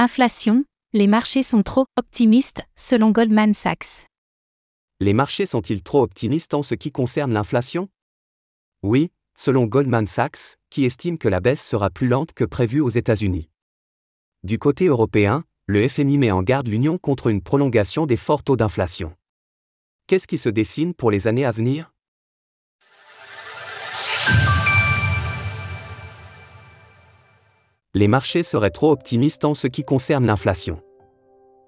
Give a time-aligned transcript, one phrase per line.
[0.00, 4.06] Inflation, les marchés sont trop optimistes, selon Goldman Sachs.
[5.00, 7.88] Les marchés sont-ils trop optimistes en ce qui concerne l'inflation?
[8.84, 12.90] Oui, selon Goldman Sachs, qui estime que la baisse sera plus lente que prévu aux
[12.90, 13.50] États-Unis.
[14.44, 18.54] Du côté européen, le FMI met en garde l'Union contre une prolongation des forts taux
[18.54, 19.16] d'inflation.
[20.06, 21.92] Qu'est-ce qui se dessine pour les années à venir?
[27.98, 30.78] Les marchés seraient trop optimistes en ce qui concerne l'inflation.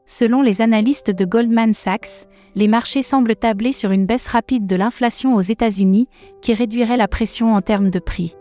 [0.06, 4.76] Selon les analystes de Goldman Sachs, les marchés semblent tabler sur une baisse rapide de
[4.76, 6.06] l'inflation aux États-Unis,
[6.40, 8.36] qui réduirait la pression en termes de prix.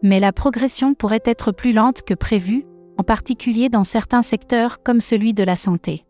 [0.00, 2.64] Mais la progression pourrait être plus lente que prévu,
[2.96, 6.06] en particulier dans certains secteurs comme celui de la santé.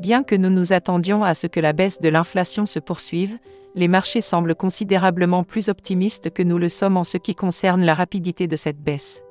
[0.00, 3.38] Bien que nous nous attendions à ce que la baisse de l'inflation se poursuive,
[3.74, 7.94] les marchés semblent considérablement plus optimistes que nous le sommes en ce qui concerne la
[7.94, 9.23] rapidité de cette baisse.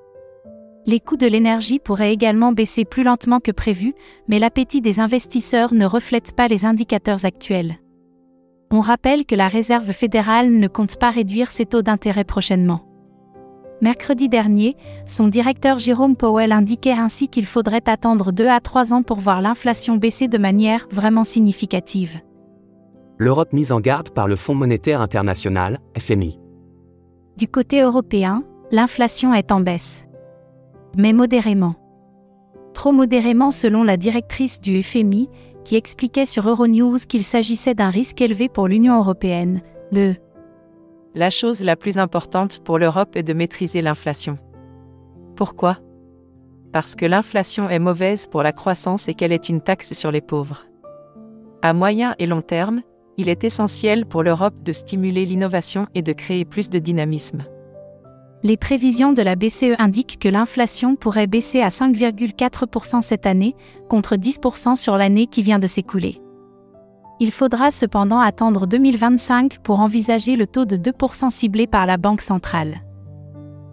[0.86, 3.94] Les coûts de l'énergie pourraient également baisser plus lentement que prévu,
[4.28, 7.78] mais l'appétit des investisseurs ne reflète pas les indicateurs actuels.
[8.70, 12.81] On rappelle que la Réserve fédérale ne compte pas réduire ses taux d'intérêt prochainement.
[13.81, 14.75] Mercredi dernier,
[15.06, 19.42] son directeur Jérôme Powell indiquait ainsi qu'il faudrait attendre 2 à 3 ans pour voir
[19.42, 22.20] l'inflation baisser de manière vraiment significative.
[23.18, 26.40] L'Europe mise en garde par le Fonds monétaire international, FMI.
[27.38, 30.03] Du côté européen, l'inflation est en baisse
[30.97, 31.75] mais modérément.
[32.73, 35.30] Trop modérément selon la directrice du FMI,
[35.63, 39.61] qui expliquait sur Euronews qu'il s'agissait d'un risque élevé pour l'Union européenne.
[39.91, 40.16] Le
[41.16, 44.38] La chose la plus importante pour l'Europe est de maîtriser l'inflation.
[45.35, 45.77] Pourquoi?
[46.72, 50.22] Parce que l'inflation est mauvaise pour la croissance et qu'elle est une taxe sur les
[50.22, 50.66] pauvres.
[51.61, 52.81] À moyen et long terme,
[53.17, 57.45] il est essentiel pour l'Europe de stimuler l'innovation et de créer plus de dynamisme
[58.44, 63.55] les prévisions de la BCE indiquent que l'inflation pourrait baisser à 5,4% cette année,
[63.89, 66.22] contre 10% sur l'année qui vient de s'écouler.
[67.22, 72.22] Il faudra cependant attendre 2025 pour envisager le taux de 2% ciblé par la Banque
[72.22, 72.81] centrale.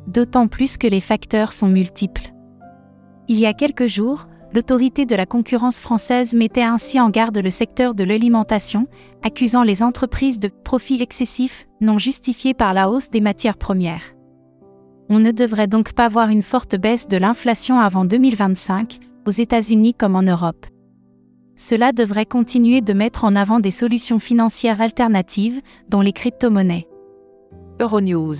[0.06, 2.32] D'autant plus que les facteurs sont multiples.
[3.26, 7.50] Il y a quelques jours, l'autorité de la concurrence française mettait ainsi en garde le
[7.50, 8.86] secteur de l'alimentation,
[9.24, 14.14] accusant les entreprises de profits excessifs non justifiés par la hausse des matières premières
[15.10, 19.92] on ne devrait donc pas voir une forte baisse de l'inflation avant 2025, aux États-Unis
[19.92, 20.66] comme en Europe.
[21.56, 26.86] Cela devrait continuer de mettre en avant des solutions financières alternatives, dont les crypto-monnaies.
[27.80, 28.36] Euronews.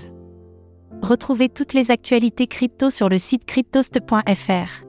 [1.02, 4.84] Retrouvez toutes les actualités crypto sur le site cryptost.fr.